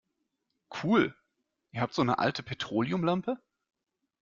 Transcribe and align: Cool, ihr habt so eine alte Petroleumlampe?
Cool, 0.73 1.13
ihr 1.73 1.81
habt 1.81 1.93
so 1.93 2.01
eine 2.01 2.17
alte 2.17 2.41
Petroleumlampe? 2.41 3.37